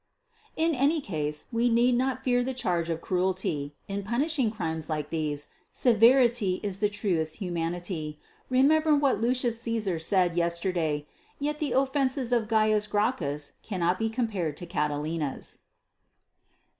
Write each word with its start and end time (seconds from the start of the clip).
_In 0.57 0.73
any 0.73 0.99
case 0.99 1.45
we 1.51 1.69
need 1.69 1.93
not 1.95 2.23
fear 2.23 2.43
the 2.43 2.55
charge 2.55 2.89
of 2.89 3.01
cruelty. 3.01 3.75
In 3.87 4.01
punishing 4.01 4.49
crimes 4.49 4.89
like 4.89 5.11
these, 5.11 5.49
severity 5.71 6.59
is 6.63 6.79
the 6.79 6.89
truest 6.89 7.35
humanity. 7.37 8.19
Remember 8.49 8.95
what 8.95 9.23
L. 9.23 9.35
Caesar 9.35 9.99
said 9.99 10.35
yesterday; 10.35 11.05
yet 11.37 11.59
the 11.59 11.73
offences 11.73 12.33
of 12.33 12.49
C. 12.49 12.79
Gracchus 12.89 13.51
cannot 13.61 13.99
be 13.99 14.09
compared 14.09 14.57
to 14.57 14.65
Catilina's. 14.65 15.59